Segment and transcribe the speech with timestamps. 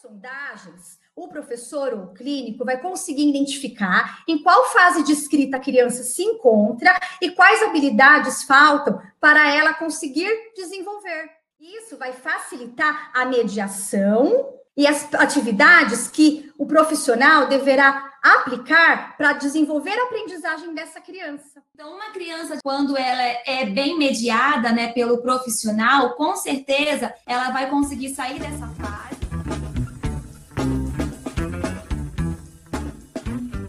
[0.00, 5.60] sondagens, o professor ou o clínico vai conseguir identificar em qual fase de escrita a
[5.60, 11.30] criança se encontra e quais habilidades faltam para ela conseguir desenvolver.
[11.58, 19.98] Isso vai facilitar a mediação e as atividades que o profissional deverá aplicar para desenvolver
[19.98, 21.62] a aprendizagem dessa criança.
[21.74, 27.70] Então, uma criança, quando ela é bem mediada né, pelo profissional, com certeza ela vai
[27.70, 29.15] conseguir sair dessa fase.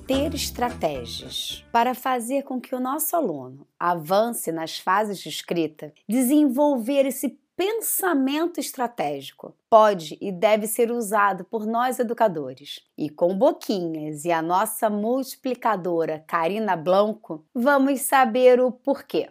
[0.08, 7.06] Ter estratégias para fazer com que o nosso aluno avance nas fases de escrita, desenvolver
[7.06, 12.88] esse pensamento estratégico pode e deve ser usado por nós educadores.
[12.98, 19.30] E com Boquinhas e a nossa multiplicadora Karina Blanco, vamos saber o porquê.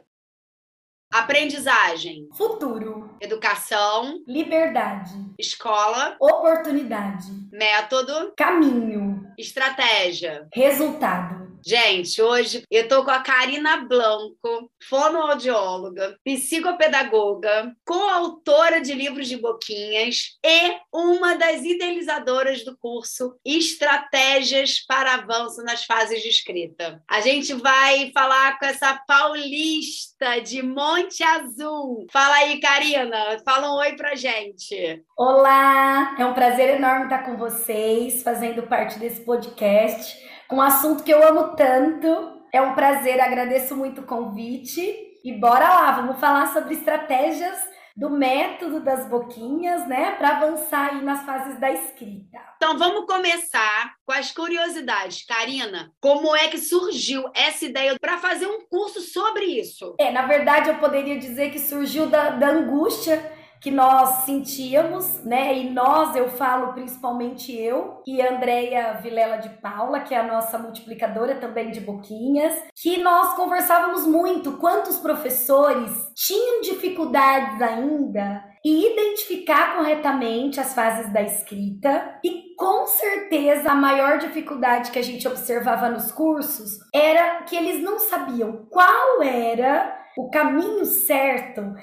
[1.18, 2.28] Aprendizagem.
[2.36, 3.16] Futuro.
[3.22, 4.20] Educação.
[4.28, 5.12] Liberdade.
[5.38, 6.14] Escola.
[6.20, 7.28] Oportunidade.
[7.50, 8.34] Método.
[8.36, 9.26] Caminho.
[9.38, 10.46] Estratégia.
[10.52, 11.35] Resultado.
[11.68, 20.38] Gente, hoje eu tô com a Karina Blanco, fonoaudióloga, psicopedagoga, coautora de livros de boquinhas
[20.44, 27.02] e uma das idealizadoras do curso Estratégias para Avanço nas Fases de Escrita.
[27.10, 32.06] A gente vai falar com essa paulista de Monte Azul.
[32.12, 35.02] Fala aí, Karina, fala um oi pra gente.
[35.18, 41.12] Olá, é um prazer enorme estar com vocês, fazendo parte desse podcast um assunto que
[41.12, 42.42] eu amo tanto.
[42.52, 44.80] É um prazer, agradeço muito o convite.
[45.24, 47.56] E bora lá, vamos falar sobre estratégias
[47.96, 52.38] do método das boquinhas, né, para avançar aí nas fases da escrita.
[52.56, 55.24] Então vamos começar com as curiosidades.
[55.24, 59.96] Karina, como é que surgiu essa ideia para fazer um curso sobre isso?
[59.98, 63.32] É, na verdade eu poderia dizer que surgiu da, da angústia
[63.66, 65.58] que nós sentíamos, né?
[65.58, 70.22] E nós, eu falo principalmente eu e a Andrea Vilela de Paula, que é a
[70.22, 78.92] nossa multiplicadora também de boquinhas, que nós conversávamos muito quantos professores tinham dificuldades ainda e
[78.92, 85.26] identificar corretamente as fases da escrita e com certeza a maior dificuldade que a gente
[85.26, 91.74] observava nos cursos era que eles não sabiam qual era o caminho certo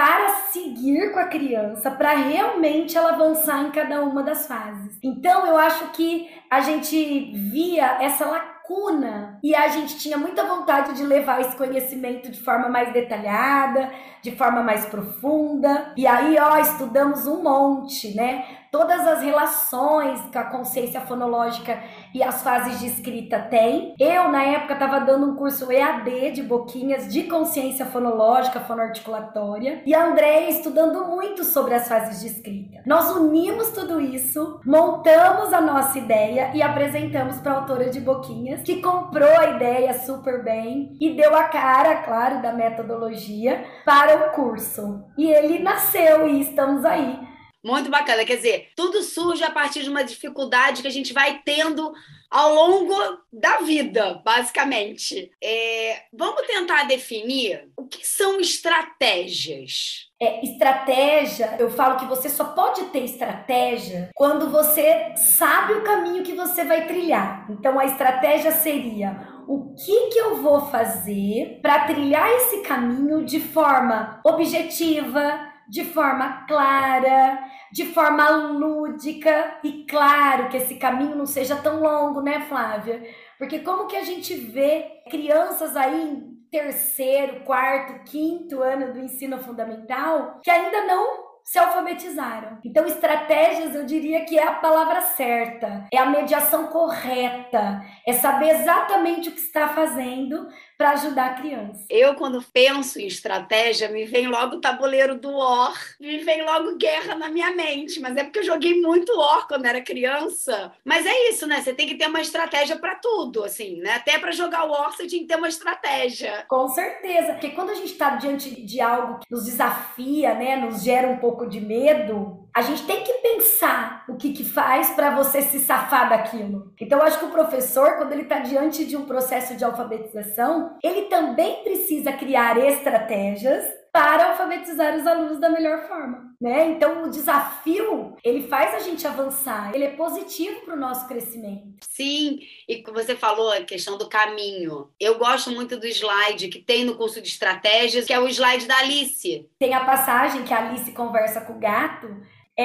[0.00, 4.98] para seguir com a criança, para realmente ela avançar em cada uma das fases.
[5.02, 10.94] Então, eu acho que a gente via essa lacuna e a gente tinha muita vontade
[10.94, 13.90] de levar esse conhecimento de forma mais detalhada,
[14.22, 15.92] de forma mais profunda.
[15.94, 18.59] E aí, ó, estudamos um monte, né?
[18.70, 21.82] Todas as relações que a consciência fonológica
[22.14, 23.96] e as fases de escrita têm.
[23.98, 29.92] Eu, na época, estava dando um curso EAD de boquinhas de consciência fonológica, fonoarticulatória, e
[29.92, 32.80] a Andréia estudando muito sobre as fases de escrita.
[32.86, 38.62] Nós unimos tudo isso, montamos a nossa ideia e apresentamos para a autora de boquinhas,
[38.62, 44.30] que comprou a ideia super bem e deu a cara, claro, da metodologia para o
[44.30, 45.04] curso.
[45.18, 47.29] E ele nasceu e estamos aí
[47.62, 48.24] muito bacana.
[48.24, 51.92] Quer dizer, tudo surge a partir de uma dificuldade que a gente vai tendo
[52.30, 52.94] ao longo
[53.32, 55.32] da vida, basicamente.
[55.42, 60.08] É, vamos tentar definir o que são estratégias.
[60.22, 66.22] É, estratégia, eu falo que você só pode ter estratégia quando você sabe o caminho
[66.22, 67.46] que você vai trilhar.
[67.50, 73.40] Então, a estratégia seria o que, que eu vou fazer para trilhar esse caminho de
[73.40, 77.38] forma objetiva, de forma clara,
[77.72, 83.00] de forma lúdica e claro que esse caminho não seja tão longo, né, Flávia?
[83.38, 89.38] Porque como que a gente vê crianças aí em terceiro, quarto, quinto ano do ensino
[89.38, 92.58] fundamental que ainda não se alfabetizaram.
[92.64, 98.50] Então, estratégias eu diria que é a palavra certa, é a mediação correta, é saber
[98.50, 100.48] exatamente o que está fazendo
[100.80, 101.84] para ajudar a criança.
[101.90, 106.78] Eu, quando penso em estratégia, me vem logo o tabuleiro do War, me vem logo
[106.78, 110.72] guerra na minha mente, mas é porque eu joguei muito War quando era criança.
[110.82, 111.60] Mas é isso, né?
[111.60, 113.96] Você tem que ter uma estratégia para tudo, assim, né?
[113.96, 116.46] Até para jogar o War você tinha que ter uma estratégia.
[116.48, 120.82] Com certeza, porque quando a gente está diante de algo que nos desafia, né, nos
[120.82, 125.14] gera um pouco de medo, a gente tem que pensar o que, que faz para
[125.14, 126.72] você se safar daquilo.
[126.80, 130.76] Então, eu acho que o professor, quando ele está diante de um processo de alfabetização,
[130.82, 136.68] ele também precisa criar estratégias para alfabetizar os alunos da melhor forma, né?
[136.70, 141.76] Então o desafio ele faz a gente avançar, ele é positivo para o nosso crescimento.
[141.88, 144.88] Sim, e você falou a questão do caminho.
[144.98, 148.66] Eu gosto muito do slide que tem no curso de estratégias, que é o slide
[148.66, 149.48] da Alice.
[149.58, 152.08] Tem a passagem que a Alice conversa com o gato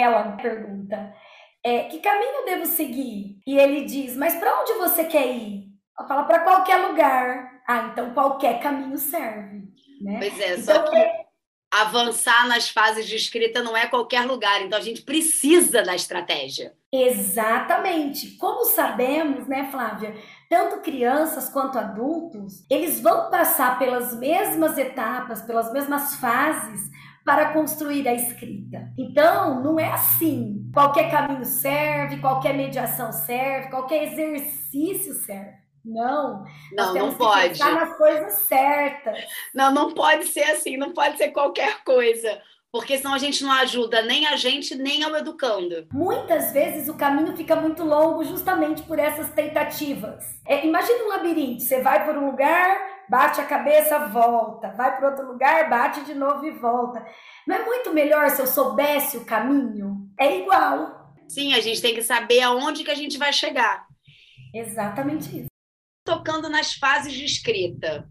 [0.02, 1.14] ela pergunta:
[1.66, 3.40] é, que caminho devo seguir?
[3.46, 5.66] E ele diz, mas para onde você quer ir?
[5.98, 7.62] Ela fala, para qualquer lugar.
[7.68, 9.64] Ah, então qualquer caminho serve.
[10.02, 10.20] Né?
[10.20, 11.26] Pois é, então, só que
[11.72, 16.74] avançar nas fases de escrita não é qualquer lugar, então a gente precisa da estratégia.
[16.94, 18.38] Exatamente.
[18.38, 20.16] Como sabemos, né, Flávia?
[20.50, 26.90] Tanto crianças quanto adultos, eles vão passar pelas mesmas etapas, pelas mesmas fases
[27.26, 28.94] para construir a escrita.
[28.96, 30.70] Então, não é assim.
[30.72, 35.66] Qualquer caminho serve, qualquer mediação serve, qualquer exercício serve.
[35.84, 36.44] Não.
[36.72, 37.50] Não, não pode.
[37.50, 39.18] Pensar nas coisas certas.
[39.54, 42.42] Não, não pode ser assim, não pode ser qualquer coisa.
[42.72, 45.88] Porque senão a gente não ajuda nem a gente, nem ao educando.
[45.94, 50.26] Muitas vezes o caminho fica muito longo justamente por essas tentativas.
[50.46, 52.78] É, imagina um labirinto, você vai por um lugar,
[53.10, 54.70] bate a cabeça, volta.
[54.70, 57.06] Vai para outro lugar, bate de novo e volta.
[57.48, 60.10] Não é muito melhor se eu soubesse o caminho?
[60.20, 61.14] É igual.
[61.28, 63.86] Sim, a gente tem que saber aonde que a gente vai chegar.
[64.54, 65.56] Exatamente isso
[66.06, 68.08] tocando nas fases de escrita.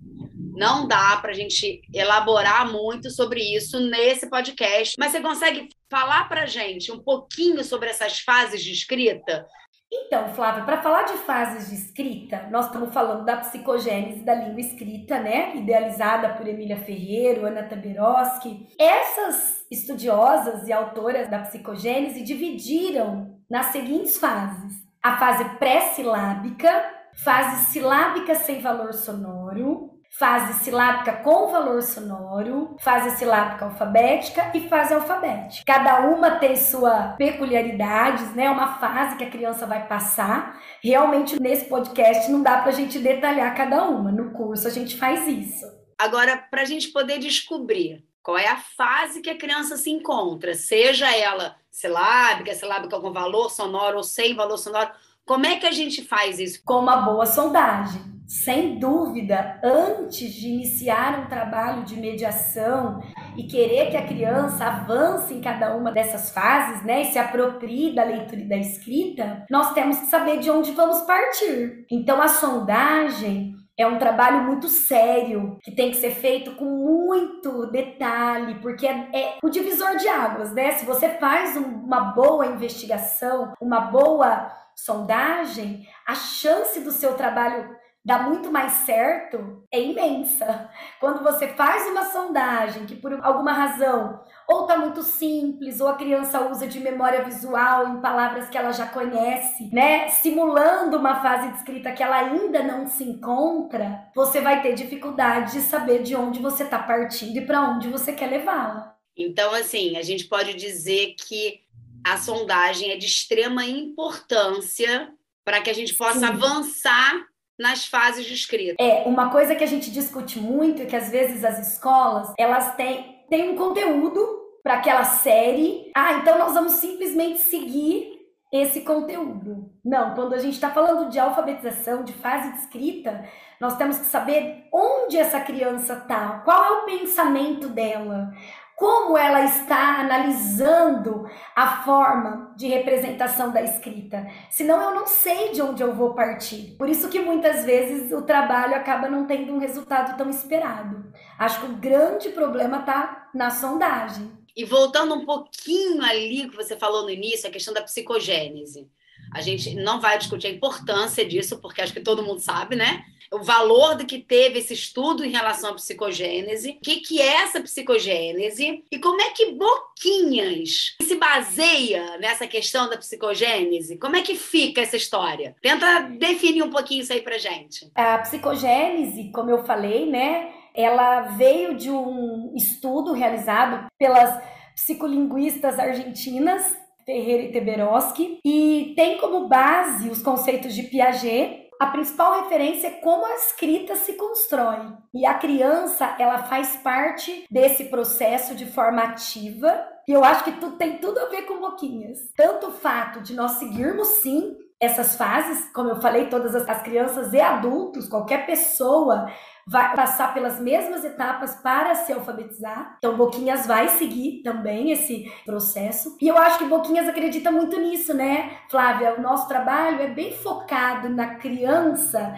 [0.56, 6.28] Não dá para a gente elaborar muito sobre isso nesse podcast, mas você consegue falar
[6.28, 9.46] para a gente um pouquinho sobre essas fases de escrita?
[9.92, 14.60] Então, Flávia, para falar de fases de escrita, nós estamos falando da psicogênese da língua
[14.60, 15.56] escrita, né?
[15.56, 18.68] Idealizada por Emília Ferreiro, Ana Taberowski.
[18.78, 26.70] Essas estudiosas e autoras da psicogênese dividiram nas seguintes fases: a fase pré-silábica,
[27.14, 34.94] fase silábica sem valor sonoro, fase silábica com valor sonoro, fase silábica alfabética e fase
[34.94, 35.64] alfabética.
[35.66, 38.48] Cada uma tem sua peculiaridades, né?
[38.48, 40.60] Uma fase que a criança vai passar.
[40.82, 44.12] Realmente nesse podcast não dá para a gente detalhar cada uma.
[44.12, 45.66] No curso a gente faz isso.
[45.98, 50.54] Agora, para a gente poder descobrir qual é a fase que a criança se encontra,
[50.54, 54.90] seja ela silábica, silábica com valor sonoro ou sem valor sonoro,
[55.26, 56.62] como é que a gente faz isso?
[56.64, 58.13] Com uma boa sondagem.
[58.26, 63.00] Sem dúvida, antes de iniciar um trabalho de mediação
[63.36, 67.94] e querer que a criança avance em cada uma dessas fases, né, e se aproprie
[67.94, 71.84] da leitura e da escrita, nós temos que saber de onde vamos partir.
[71.90, 77.66] Então, a sondagem é um trabalho muito sério, que tem que ser feito com muito
[77.70, 80.72] detalhe, porque é, é o divisor de águas, né?
[80.72, 87.68] Se você faz um, uma boa investigação, uma boa sondagem, a chance do seu trabalho
[88.04, 90.70] dar muito mais certo é imensa.
[91.00, 95.96] Quando você faz uma sondagem que por alguma razão ou tá muito simples, ou a
[95.96, 101.50] criança usa de memória visual em palavras que ela já conhece, né, simulando uma fase
[101.50, 106.14] de escrita que ela ainda não se encontra, você vai ter dificuldade de saber de
[106.14, 108.94] onde você tá partindo e para onde você quer levá-la.
[109.16, 111.60] Então, assim, a gente pode dizer que
[112.04, 115.10] a sondagem é de extrema importância
[115.42, 116.26] para que a gente possa Sim.
[116.26, 118.82] avançar nas fases de escrita.
[118.82, 122.74] É, uma coisa que a gente discute muito é que às vezes as escolas, elas
[122.74, 124.20] têm, têm um conteúdo
[124.62, 125.90] para aquela série.
[125.94, 128.14] Ah, então nós vamos simplesmente seguir
[128.52, 129.72] esse conteúdo.
[129.84, 133.28] Não, quando a gente está falando de alfabetização, de fase de escrita,
[133.60, 138.30] nós temos que saber onde essa criança está, qual é o pensamento dela,
[138.76, 144.26] como ela está analisando a forma de representação da escrita.
[144.50, 146.74] Senão eu não sei de onde eu vou partir.
[146.76, 151.04] Por isso que muitas vezes o trabalho acaba não tendo um resultado tão esperado.
[151.38, 154.32] Acho que o grande problema está na sondagem.
[154.56, 158.88] E voltando um pouquinho ali que você falou no início, a questão da psicogênese.
[159.34, 163.04] A gente não vai discutir a importância disso, porque acho que todo mundo sabe, né?
[163.34, 167.42] o valor do que teve esse estudo em relação à psicogênese, o que, que é
[167.42, 173.98] essa psicogênese e como é que Boquinhas se baseia nessa questão da psicogênese.
[173.98, 175.56] Como é que fica essa história?
[175.60, 177.90] Tenta definir um pouquinho isso aí pra gente.
[177.94, 184.42] A psicogênese, como eu falei, né, ela veio de um estudo realizado pelas
[184.74, 192.42] psicolinguistas argentinas Ferreira e Teberoski, e tem como base os conceitos de Piaget a principal
[192.42, 194.92] referência é como a escrita se constrói.
[195.12, 199.86] E a criança, ela faz parte desse processo de forma ativa.
[200.06, 202.30] E eu acho que tudo tem tudo a ver com Boquinhas.
[202.36, 206.82] Tanto o fato de nós seguirmos sim essas fases, como eu falei, todas as, as
[206.82, 209.26] crianças e adultos, qualquer pessoa
[209.66, 212.96] vai passar pelas mesmas etapas para se alfabetizar.
[212.98, 216.16] Então, Boquinhas vai seguir também esse processo.
[216.20, 219.14] E eu acho que Boquinhas acredita muito nisso, né, Flávia?
[219.18, 222.34] O nosso trabalho é bem focado na criança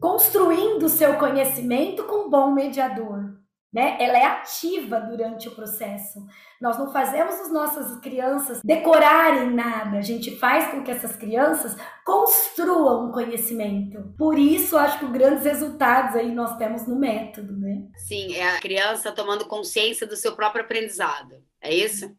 [0.00, 3.31] construindo seu conhecimento com um bom mediador.
[3.72, 3.96] Né?
[3.98, 6.24] Ela é ativa durante o processo.
[6.60, 9.98] Nós não fazemos as nossas crianças decorarem nada.
[9.98, 14.14] A gente faz com que essas crianças construam um conhecimento.
[14.18, 17.84] Por isso, acho que os grandes resultados aí nós temos no método, né?
[17.96, 21.42] Sim, é a criança tomando consciência do seu próprio aprendizado.
[21.60, 22.14] É isso?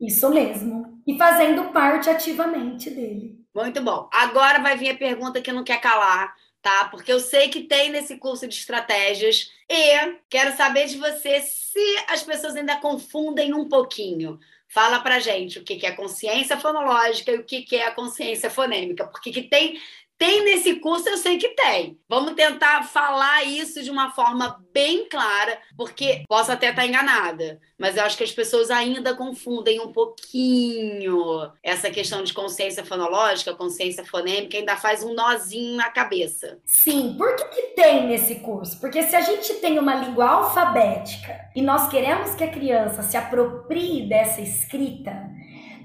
[0.00, 1.00] Isso mesmo.
[1.06, 3.38] E fazendo parte ativamente dele.
[3.54, 4.08] Muito bom.
[4.12, 6.32] Agora vai vir a pergunta que não quer calar
[6.68, 6.84] tá?
[6.90, 12.04] Porque eu sei que tem nesse curso de estratégias e quero saber de você se
[12.08, 14.38] as pessoas ainda confundem um pouquinho.
[14.68, 19.06] Fala pra gente o que é consciência fonológica e o que é a consciência fonêmica,
[19.06, 19.80] porque que tem
[20.18, 21.96] tem nesse curso, eu sei que tem.
[22.08, 27.96] Vamos tentar falar isso de uma forma bem clara, porque posso até estar enganada, mas
[27.96, 34.04] eu acho que as pessoas ainda confundem um pouquinho essa questão de consciência fonológica, consciência
[34.04, 36.58] fonêmica, ainda faz um nozinho na cabeça.
[36.64, 38.80] Sim, por que, que tem nesse curso?
[38.80, 43.16] Porque se a gente tem uma língua alfabética e nós queremos que a criança se
[43.16, 45.28] aproprie dessa escrita,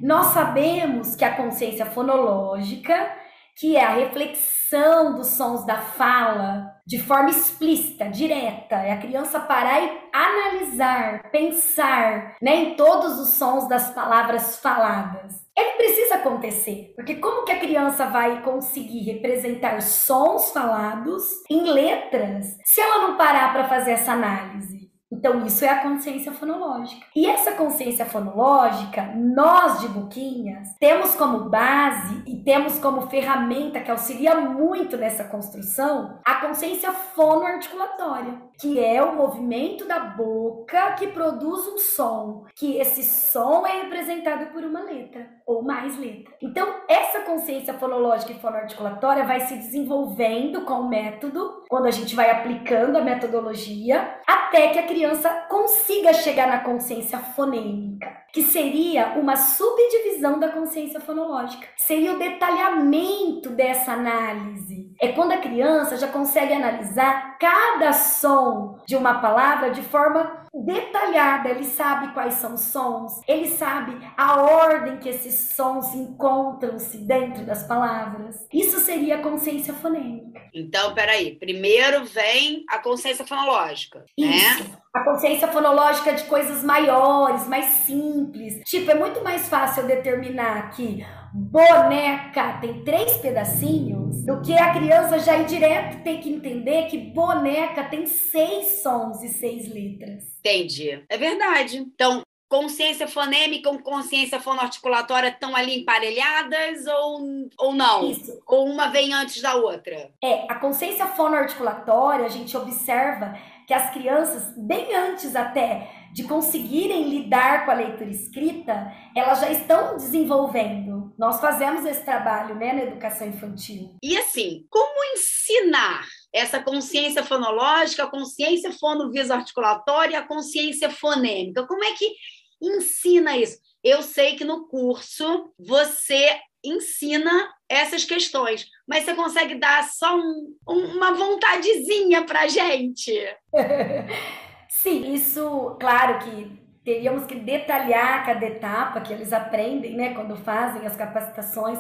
[0.02, 3.23] nós sabemos que a consciência fonológica
[3.56, 8.76] que é a reflexão dos sons da fala de forma explícita, direta.
[8.76, 15.44] É a criança parar e analisar, pensar né, em todos os sons das palavras faladas.
[15.56, 22.58] Ele precisa acontecer, porque como que a criança vai conseguir representar sons falados em letras
[22.66, 24.83] se ela não parar para fazer essa análise?
[25.14, 27.06] Então, isso é a consciência fonológica.
[27.16, 33.92] E essa consciência fonológica, nós de Buquinhas, temos como base e temos como ferramenta que
[33.92, 41.68] auxilia muito nessa construção a consciência fonoarticulatória, que é o movimento da boca que produz
[41.68, 46.34] um som, que esse som é representado por uma letra ou mais letra.
[46.42, 52.16] Então, essa consciência fonológica e fonoarticulatória vai se desenvolvendo com o método, quando a gente
[52.16, 59.10] vai aplicando a metodologia, até que a criança consiga chegar na consciência fonêmica, que seria
[59.20, 61.68] uma subdivisão da consciência fonológica.
[61.78, 64.92] Seria o detalhamento dessa análise.
[65.00, 71.50] É quando a criança já consegue analisar cada som de uma palavra de forma detalhada,
[71.50, 77.44] ele sabe quais são os sons, ele sabe a ordem que esses sons encontram-se dentro
[77.44, 78.48] das palavras.
[78.54, 80.42] Isso seria a consciência fonêmica.
[80.54, 84.28] Então, peraí, primeiro vem a consciência fonológica, né?
[84.28, 84.64] Isso.
[84.64, 84.83] né?
[84.94, 88.62] A consciência fonológica de coisas maiores, mais simples.
[88.64, 95.18] Tipo, é muito mais fácil determinar que boneca tem três pedacinhos do que a criança
[95.18, 100.26] já ir direto ter que entender que boneca tem seis sons e seis letras.
[100.38, 101.04] Entendi.
[101.10, 101.78] É verdade.
[101.80, 108.12] Então, consciência fonêmica e consciência fonoarticulatória estão ali emparelhadas ou, ou não?
[108.12, 108.40] Isso.
[108.46, 110.12] Ou uma vem antes da outra?
[110.24, 113.36] É, a consciência fonoarticulatória, a gente observa
[113.68, 119.52] que as crianças, bem antes até de conseguirem lidar com a leitura escrita, elas já
[119.52, 121.12] estão desenvolvendo.
[121.18, 123.96] Nós fazemos esse trabalho né, na educação infantil.
[124.02, 131.66] E assim, como ensinar essa consciência fonológica, a consciência fonovisoarticulatória a consciência fonêmica?
[131.66, 132.14] Como é que
[132.62, 133.58] ensina isso?
[133.84, 140.56] Eu sei que no curso você ensina essas questões, mas você consegue dar só um,
[140.68, 143.12] uma vontadezinha para gente?
[144.70, 150.86] Sim, isso, claro que teríamos que detalhar cada etapa que eles aprendem, né, quando fazem
[150.86, 151.80] as capacitações,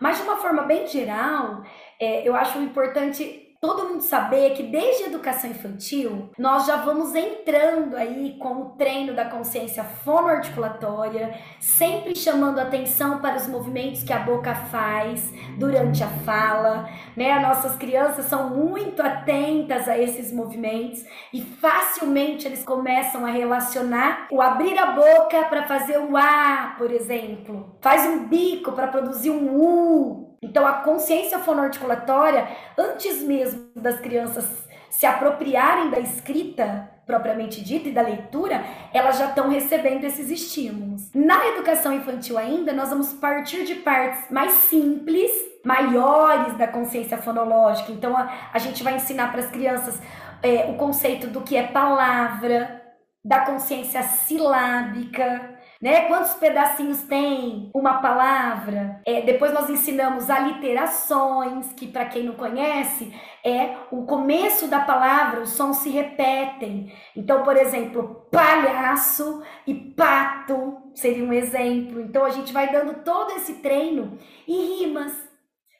[0.00, 1.62] mas de uma forma bem geral,
[2.00, 7.14] é, eu acho importante todo mundo saber que desde a educação infantil nós já vamos
[7.14, 14.12] entrando aí com o treino da consciência fonoarticulatória, sempre chamando atenção para os movimentos que
[14.12, 17.40] a boca faz durante a fala, né?
[17.40, 21.02] Nossas crianças são muito atentas a esses movimentos
[21.32, 26.90] e facilmente eles começam a relacionar o abrir a boca para fazer o a, por
[26.90, 32.46] exemplo, faz um bico para produzir um u, então, a consciência fonoarticulatória,
[32.76, 34.44] antes mesmo das crianças
[34.90, 41.10] se apropriarem da escrita propriamente dita e da leitura, elas já estão recebendo esses estímulos.
[41.14, 45.30] Na educação infantil ainda, nós vamos partir de partes mais simples,
[45.64, 47.92] maiores da consciência fonológica.
[47.92, 50.00] Então, a, a gente vai ensinar para as crianças
[50.42, 52.82] é, o conceito do que é palavra,
[53.24, 56.02] da consciência silábica, né?
[56.08, 59.00] Quantos pedacinhos tem uma palavra?
[59.06, 63.12] É, depois nós ensinamos aliterações, que para quem não conhece,
[63.44, 66.92] é o começo da palavra, os sons se repetem.
[67.14, 72.00] Então, por exemplo, palhaço e pato seria um exemplo.
[72.00, 75.33] Então a gente vai dando todo esse treino e rimas.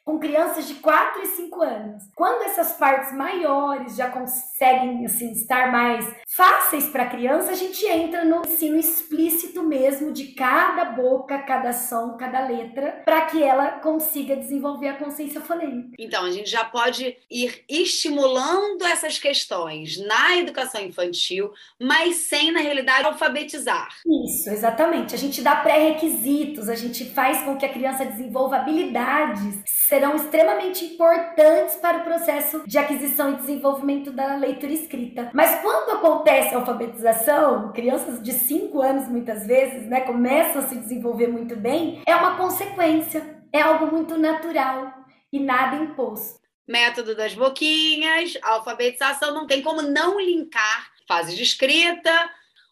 [0.05, 2.03] Com crianças de 4 e 5 anos.
[2.15, 7.83] Quando essas partes maiores já conseguem assim, estar mais fáceis para a criança, a gente
[7.87, 13.79] entra no ensino explícito mesmo de cada boca, cada som, cada letra, para que ela
[13.79, 15.95] consiga desenvolver a consciência fonêmica.
[15.97, 22.59] Então, a gente já pode ir estimulando essas questões na educação infantil, mas sem, na
[22.59, 23.89] realidade, alfabetizar.
[24.27, 25.15] Isso, exatamente.
[25.15, 29.63] A gente dá pré-requisitos, a gente faz com que a criança desenvolva habilidades
[29.95, 35.31] serão extremamente importantes para o processo de aquisição e desenvolvimento da leitura escrita.
[35.33, 40.75] Mas quando acontece a alfabetização, crianças de 5 anos muitas vezes, né, começam a se
[40.75, 44.93] desenvolver muito bem, é uma consequência, é algo muito natural
[45.31, 46.41] e nada imposto.
[46.67, 52.11] Método das boquinhas, alfabetização, não tem como não linkar fase de escrita,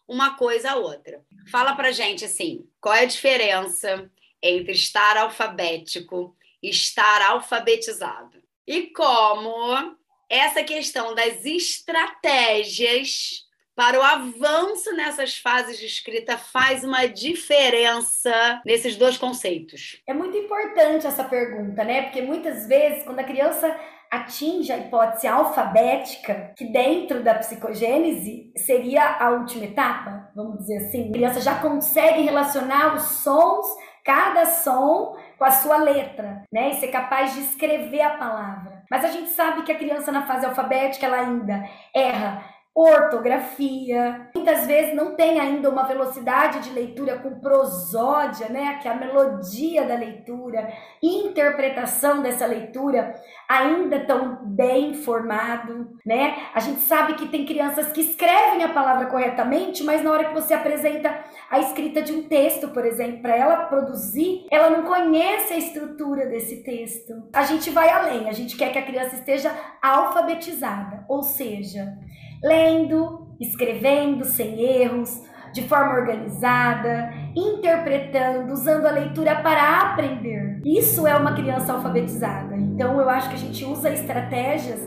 [0.06, 1.22] uma coisa a outra.
[1.50, 4.10] Fala pra gente assim, qual é a diferença
[4.42, 6.36] entre estar alfabético
[6.68, 8.42] estar alfabetizado.
[8.66, 9.96] E como
[10.28, 13.44] essa questão das estratégias
[13.76, 20.00] para o avanço nessas fases de escrita faz uma diferença nesses dois conceitos?
[20.08, 22.02] É muito importante essa pergunta, né?
[22.02, 23.78] Porque muitas vezes, quando a criança
[24.10, 31.08] atinge a hipótese alfabética, que dentro da psicogênese seria a última etapa, vamos dizer assim,
[31.08, 33.66] a criança já consegue relacionar os sons,
[34.04, 36.70] cada som com a sua letra, né?
[36.70, 38.82] E ser capaz de escrever a palavra.
[38.90, 41.64] Mas a gente sabe que a criança na fase alfabética ela ainda
[41.94, 44.28] erra ortografia.
[44.34, 48.96] Muitas vezes não tem ainda uma velocidade de leitura com prosódia, né, que é a
[48.96, 53.14] melodia da leitura, interpretação dessa leitura
[53.48, 56.48] ainda tão bem formado, né?
[56.54, 60.34] A gente sabe que tem crianças que escrevem a palavra corretamente, mas na hora que
[60.34, 61.14] você apresenta
[61.50, 66.26] a escrita de um texto, por exemplo, para ela produzir, ela não conhece a estrutura
[66.26, 67.12] desse texto.
[67.32, 71.96] A gente vai além, a gente quer que a criança esteja alfabetizada, ou seja,
[72.44, 75.22] lendo, escrevendo sem erros,
[75.54, 80.60] de forma organizada, interpretando, usando a leitura para aprender.
[80.64, 82.56] Isso é uma criança alfabetizada.
[82.56, 84.80] Então eu acho que a gente usa estratégias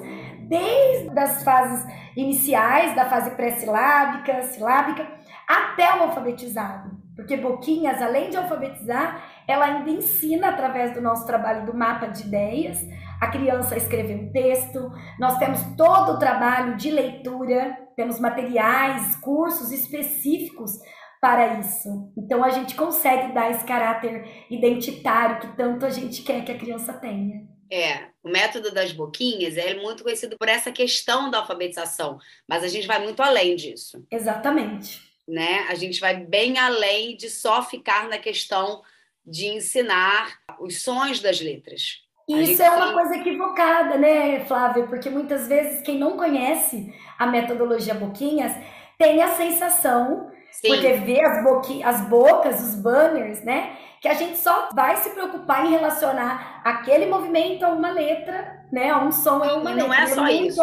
[0.47, 5.07] desde as fases iniciais, da fase pré-silábica, silábica,
[5.47, 6.97] até o alfabetizado.
[7.15, 12.27] Porque Boquinhas, além de alfabetizar, ela ainda ensina através do nosso trabalho do mapa de
[12.27, 12.79] ideias
[13.19, 14.91] a criança escrever um texto.
[15.19, 20.71] Nós temos todo o trabalho de leitura, temos materiais, cursos específicos
[21.19, 22.11] para isso.
[22.17, 26.57] Então a gente consegue dar esse caráter identitário que tanto a gente quer que a
[26.57, 27.47] criança tenha.
[27.69, 32.67] É, o método das boquinhas é muito conhecido por essa questão da alfabetização, mas a
[32.67, 34.05] gente vai muito além disso.
[34.09, 35.01] Exatamente.
[35.27, 35.65] Né?
[35.67, 38.81] A gente vai bem além de só ficar na questão
[39.25, 42.06] de ensinar os sons das letras.
[42.27, 44.85] Isso é uma coisa equivocada, né, Flávia?
[44.85, 48.53] Porque muitas vezes quem não conhece a metodologia Boquinhas
[48.97, 50.67] tem a sensação, Sim.
[50.69, 53.77] porque vê as, boqui, as bocas, os banners, né?
[54.01, 58.89] Que a gente só vai se preocupar em relacionar aquele movimento a uma letra, né?
[58.89, 59.87] A um som a uma e letra.
[59.87, 60.61] Não é, é só isso.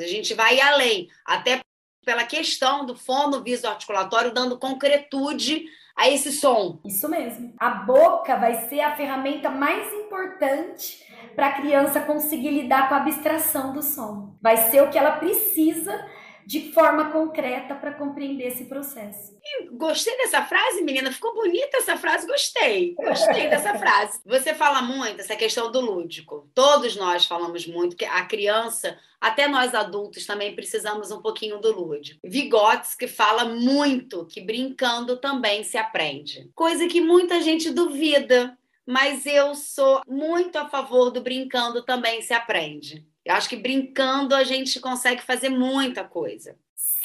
[0.00, 1.60] A gente vai além, até
[2.04, 5.64] pela questão do fono viso-articulatório, dando concretude
[5.96, 6.80] a esse som.
[6.84, 7.52] Isso mesmo.
[7.58, 11.04] A boca vai ser a ferramenta mais importante
[11.34, 14.34] para a criança conseguir lidar com a abstração do som.
[14.40, 16.04] Vai ser o que ela precisa
[16.46, 19.34] de forma concreta para compreender esse processo.
[19.72, 21.12] Gostei dessa frase, menina.
[21.12, 22.94] Ficou bonita essa frase, gostei.
[22.94, 24.20] Gostei dessa frase.
[24.24, 26.48] Você fala muito essa questão do lúdico.
[26.54, 31.72] Todos nós falamos muito que a criança, até nós adultos também precisamos um pouquinho do
[31.72, 32.20] lúdico.
[32.24, 36.50] Vygotsky fala muito que brincando também se aprende.
[36.54, 42.34] Coisa que muita gente duvida, mas eu sou muito a favor do brincando também se
[42.34, 43.06] aprende.
[43.24, 46.56] Eu acho que brincando a gente consegue fazer muita coisa.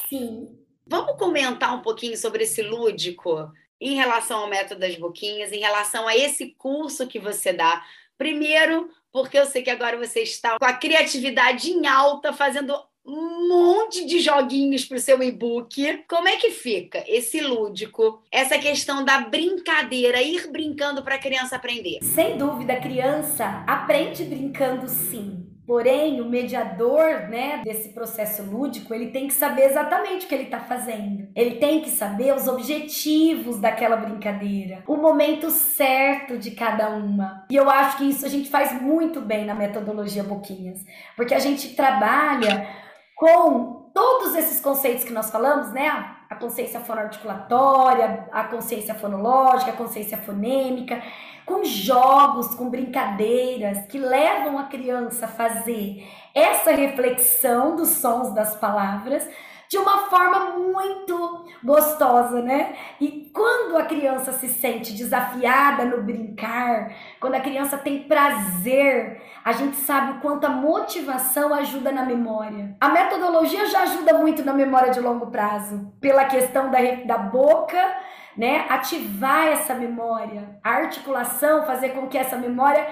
[0.09, 0.49] Sim.
[0.85, 6.07] Vamos comentar um pouquinho sobre esse lúdico em relação ao método das boquinhas, em relação
[6.07, 7.85] a esse curso que você dá.
[8.17, 13.47] Primeiro, porque eu sei que agora você está com a criatividade em alta, fazendo um
[13.47, 16.03] monte de joguinhos para o seu e-book.
[16.07, 21.55] Como é que fica esse lúdico, essa questão da brincadeira, ir brincando para a criança
[21.55, 21.99] aprender?
[22.03, 25.38] Sem dúvida, a criança aprende brincando sim.
[25.69, 30.45] Porém, o mediador, né, desse processo lúdico, ele tem que saber exatamente o que ele
[30.45, 31.27] está fazendo.
[31.35, 37.45] Ele tem que saber os objetivos daquela brincadeira, o momento certo de cada uma.
[37.51, 40.83] E eu acho que isso a gente faz muito bem na metodologia Boquinhas,
[41.15, 42.67] porque a gente trabalha
[43.15, 46.15] com todos esses conceitos que nós falamos, né?
[46.29, 51.01] A consciência fonoarticulatória, a consciência fonológica, a consciência fonêmica,
[51.45, 58.55] com jogos, com brincadeiras que levam a criança a fazer essa reflexão dos sons das
[58.55, 59.27] palavras
[59.69, 62.75] de uma forma muito gostosa, né?
[62.99, 69.51] E quando a criança se sente desafiada no brincar, quando a criança tem prazer, a
[69.51, 72.75] gente sabe o quanto a motivação ajuda na memória.
[72.81, 77.95] A metodologia já ajuda muito na memória de longo prazo, pela questão da, da boca,
[78.35, 78.65] né?
[78.69, 82.87] Ativar essa memória, a articulação, fazer com que essa memória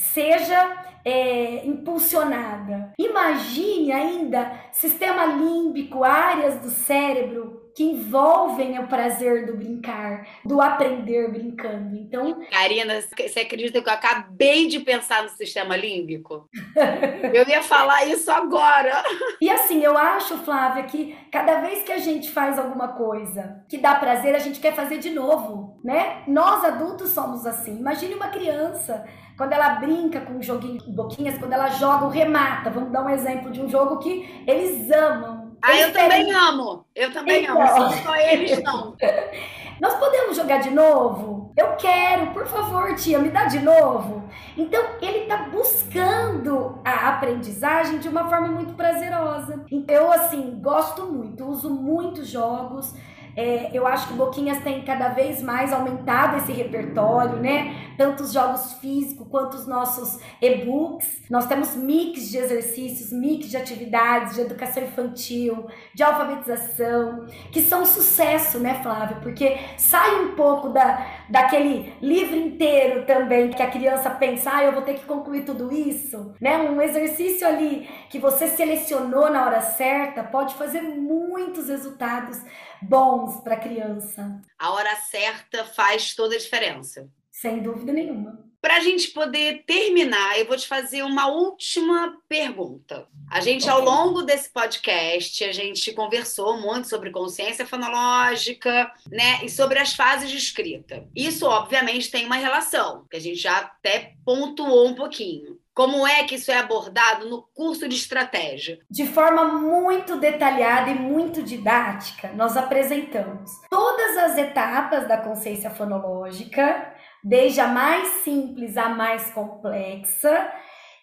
[0.00, 2.92] seja é, impulsionada.
[2.98, 11.30] Imagine ainda sistema límbico, áreas do cérebro que envolvem o prazer do brincar, do aprender
[11.30, 11.96] brincando.
[11.96, 16.48] Então, Karina, você acredita que eu acabei de pensar no sistema límbico?
[17.32, 19.02] eu ia falar isso agora.
[19.40, 23.78] E assim, eu acho, Flávia, que cada vez que a gente faz alguma coisa que
[23.78, 26.24] dá prazer, a gente quer fazer de novo, né?
[26.26, 27.78] Nós adultos somos assim.
[27.78, 29.06] Imagine uma criança
[29.40, 32.68] quando ela brinca com um joguinho de boquinhas, quando ela joga o remata.
[32.68, 35.52] Vamos dar um exemplo de um jogo que eles amam.
[35.62, 36.84] Ah, eles eu também amo.
[36.94, 37.58] Eu também então...
[37.58, 37.90] amo.
[38.02, 38.94] Só eles não.
[39.80, 41.54] Nós podemos jogar de novo?
[41.56, 44.28] Eu quero, por favor, tia, me dá de novo.
[44.58, 49.64] Então, ele está buscando a aprendizagem de uma forma muito prazerosa.
[49.88, 52.94] Eu, assim, gosto muito, uso muitos jogos.
[53.36, 57.89] É, eu acho que Boquinhas tem cada vez mais aumentado esse repertório, né?
[58.00, 61.20] Tanto os jogos físicos quanto os nossos e-books.
[61.28, 67.82] Nós temos mix de exercícios, mix de atividades de educação infantil, de alfabetização, que são
[67.82, 69.20] um sucesso, né, Flávio?
[69.20, 74.72] Porque sai um pouco da, daquele livro inteiro também que a criança pensa, ah, eu
[74.72, 76.56] vou ter que concluir tudo isso, né?
[76.56, 82.40] Um exercício ali que você selecionou na hora certa pode fazer muitos resultados
[82.80, 84.40] bons para a criança.
[84.58, 87.06] A hora certa faz toda a diferença.
[87.30, 88.50] Sem dúvida nenhuma.
[88.60, 93.06] Para a gente poder terminar, eu vou te fazer uma última pergunta.
[93.30, 99.42] A gente, ao longo desse podcast, a gente conversou muito sobre consciência fonológica, né?
[99.42, 101.06] E sobre as fases de escrita.
[101.16, 105.58] Isso, obviamente, tem uma relação, que a gente já até pontuou um pouquinho.
[105.72, 108.78] Como é que isso é abordado no curso de estratégia?
[108.90, 116.92] De forma muito detalhada e muito didática, nós apresentamos todas as etapas da consciência fonológica,
[117.22, 120.52] desde a mais simples à mais complexa,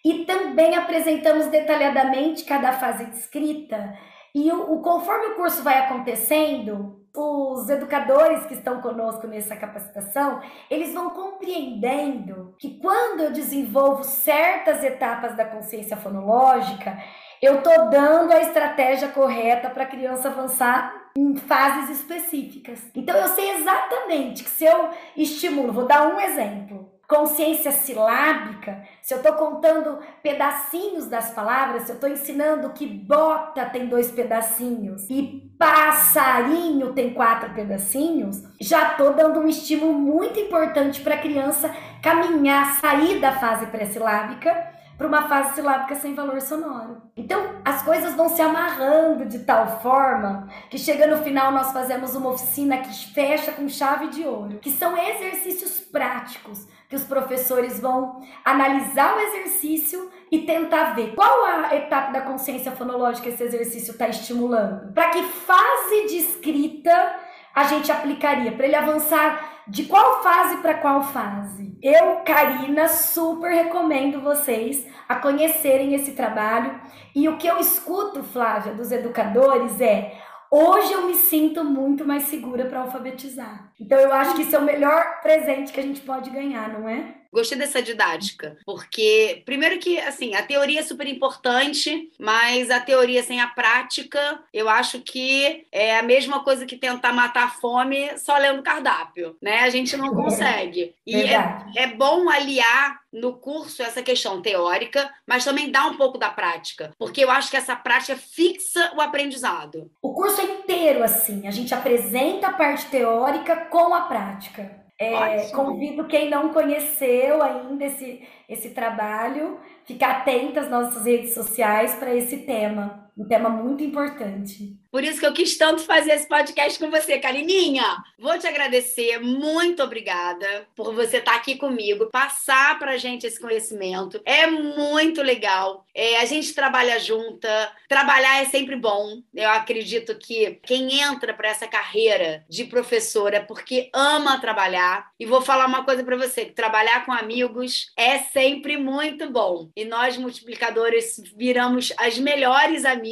[0.04, 3.94] e também apresentamos detalhadamente cada fase de escrita.
[4.34, 10.40] E o, o conforme o curso vai acontecendo, os educadores que estão conosco nessa capacitação,
[10.70, 16.96] eles vão compreendendo que quando eu desenvolvo certas etapas da consciência fonológica,
[17.40, 22.80] eu tô dando a estratégia correta para a criança avançar em fases específicas.
[22.94, 29.14] Então eu sei exatamente que se eu estimulo, vou dar um exemplo consciência silábica, se
[29.14, 35.08] eu estou contando pedacinhos das palavras, se eu estou ensinando que bota tem dois pedacinhos
[35.08, 41.74] e passarinho tem quatro pedacinhos, já estou dando um estímulo muito importante para a criança
[42.02, 47.00] caminhar, sair da fase pré-silábica para uma fase silábica sem valor sonoro.
[47.16, 52.16] Então, as coisas vão se amarrando de tal forma que chega no final nós fazemos
[52.16, 57.78] uma oficina que fecha com chave de ouro, que são exercícios práticos que os professores
[57.78, 63.92] vão analisar o exercício e tentar ver qual a etapa da consciência fonológica esse exercício
[63.92, 64.92] está estimulando.
[64.92, 67.16] Para que fase de escrita
[67.54, 71.76] a gente aplicaria para ele avançar de qual fase para qual fase?
[71.82, 76.80] Eu, Karina, super recomendo vocês a conhecerem esse trabalho.
[77.14, 80.18] E o que eu escuto, Flávia, dos educadores é:
[80.50, 83.72] hoje eu me sinto muito mais segura para alfabetizar.
[83.78, 86.88] Então eu acho que isso é o melhor presente que a gente pode ganhar, não
[86.88, 87.17] é?
[87.32, 93.22] Gostei dessa didática, porque primeiro que assim, a teoria é super importante, mas a teoria
[93.22, 98.16] sem a prática, eu acho que é a mesma coisa que tentar matar a fome
[98.18, 99.60] só lendo cardápio, né?
[99.60, 100.94] A gente não consegue.
[101.06, 106.18] E é, é bom aliar no curso essa questão teórica, mas também dá um pouco
[106.18, 109.90] da prática, porque eu acho que essa prática fixa o aprendizado.
[110.02, 114.87] O curso é inteiro assim, a gente apresenta a parte teórica com a prática.
[115.00, 121.94] É, convido quem não conheceu ainda esse, esse trabalho, ficar atento às nossas redes sociais
[121.94, 124.78] para esse tema, um tema muito importante.
[124.90, 127.84] Por isso que eu quis tanto fazer esse podcast com você, Carininha.
[128.18, 134.20] Vou te agradecer, muito obrigada por você estar aqui comigo, passar pra gente esse conhecimento.
[134.24, 135.84] É muito legal.
[135.94, 139.20] É, a gente trabalha junta, trabalhar é sempre bom.
[139.34, 145.10] Eu acredito que quem entra para essa carreira de professora é porque ama trabalhar.
[145.18, 149.68] E vou falar uma coisa para você: trabalhar com amigos é sempre muito bom.
[149.76, 153.07] E nós, multiplicadores, viramos as melhores amigas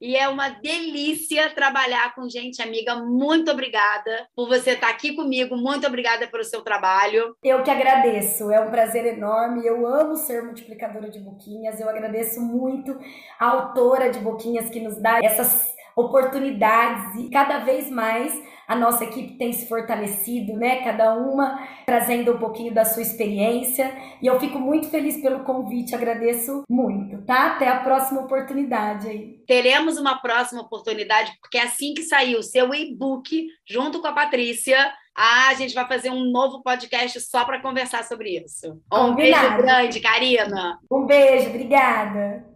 [0.00, 2.96] e é uma delícia trabalhar com gente amiga.
[2.96, 5.56] Muito obrigada por você estar aqui comigo.
[5.56, 7.36] Muito obrigada pelo seu trabalho.
[7.42, 8.50] Eu que agradeço.
[8.50, 9.66] É um prazer enorme.
[9.66, 11.80] Eu amo ser multiplicadora de boquinhas.
[11.80, 12.98] Eu agradeço muito
[13.38, 19.04] a autora de boquinhas que nos dá essas oportunidades e cada vez mais a nossa
[19.04, 20.82] equipe tem se fortalecido, né?
[20.82, 23.96] Cada uma trazendo um pouquinho da sua experiência.
[24.20, 27.52] E eu fico muito feliz pelo convite, agradeço muito, tá?
[27.52, 29.38] Até a próxima oportunidade aí.
[29.46, 34.76] Teremos uma próxima oportunidade, porque assim que sair o seu e-book, junto com a Patrícia,
[35.16, 38.72] ah, a gente vai fazer um novo podcast só para conversar sobre isso.
[38.92, 39.48] Um Combinado.
[39.48, 40.78] beijo grande, Karina.
[40.90, 42.55] Um beijo, obrigada.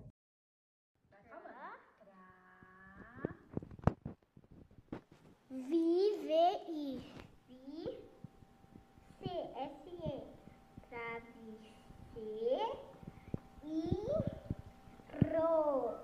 [5.71, 7.01] Vi.
[9.23, 9.31] C.
[9.57, 9.71] S.
[9.87, 10.25] E.
[10.91, 12.71] Travesseiro.
[13.65, 13.71] E.
[15.33, 15.95] Ro.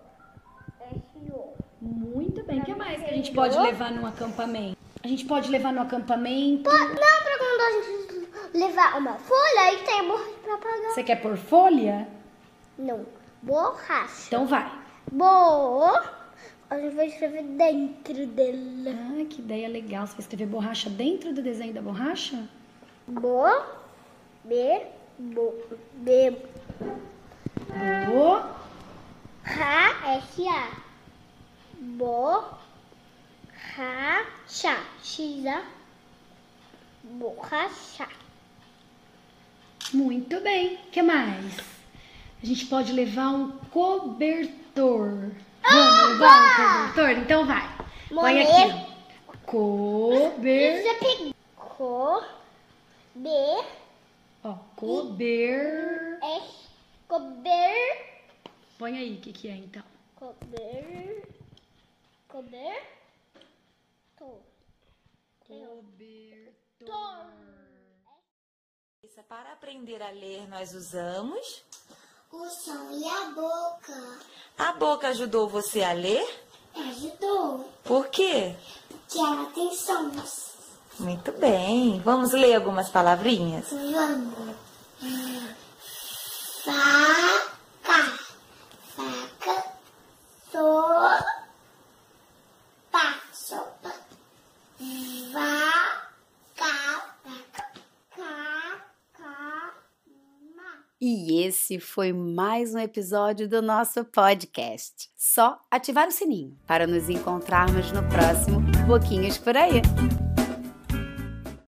[0.81, 1.33] S.
[1.33, 1.55] O.
[1.83, 2.61] Muito bem.
[2.61, 4.79] O que mais que a gente pode levar num acampamento?
[5.03, 6.71] A gente pode levar no acampamento.
[6.71, 10.91] Não, pra quando a gente levar uma folha e tem borracha pra pagar.
[10.91, 12.09] Você quer pôr folha?
[12.79, 13.05] Não.
[13.43, 14.29] Borracha.
[14.29, 14.71] Então vai.
[15.11, 15.91] Bo.
[16.69, 18.91] A gente vai escrever dentro dela.
[18.91, 20.05] Ah, que ideia legal.
[20.05, 22.49] Você vai escrever borracha dentro do desenho da borracha?
[23.07, 23.47] Bo.
[24.45, 24.83] B.
[25.17, 25.55] Bo.
[25.95, 26.37] B.
[28.09, 28.43] Bo.
[29.45, 30.17] Ra.
[30.17, 30.49] S.
[30.49, 30.77] A.
[31.81, 32.43] Bo.
[33.77, 34.27] Ra.
[34.49, 34.85] Chá.
[35.05, 35.47] X.
[35.47, 35.63] A.
[37.05, 38.09] Borracha.
[39.95, 40.75] Muito bem.
[40.75, 41.59] O que mais?
[42.43, 45.31] A gente pode levar um cobertor.
[45.69, 47.11] Vamos um cobertor?
[47.11, 47.77] Então vai.
[48.09, 48.87] Põe aqui.
[49.45, 50.99] Cober.
[50.99, 51.35] Pegou.
[51.57, 52.25] Co.
[53.15, 53.29] B.
[54.45, 56.19] Ó, cober.
[56.23, 56.69] S.
[57.09, 58.27] Cober.
[58.79, 59.83] Põe aí o que, que é então.
[60.15, 61.23] Cober.
[62.29, 62.83] Cober.
[64.19, 64.41] To.
[65.41, 66.47] Cobertor.
[69.29, 71.65] Para aprender a ler, nós usamos.
[72.39, 74.19] O som e a boca.
[74.59, 76.23] A boca ajudou você a ler?
[76.75, 77.67] Ajudou.
[77.83, 78.55] Por quê?
[79.09, 80.51] Que ela tem sons.
[80.99, 81.99] Muito bem.
[82.05, 83.67] Vamos ler algumas palavrinhas?
[83.71, 84.55] Vamos.
[86.63, 87.26] Faca.
[101.47, 105.09] Esse foi mais um episódio do nosso podcast.
[105.17, 109.81] Só ativar o sininho para nos encontrarmos no próximo Boquinhas por aí.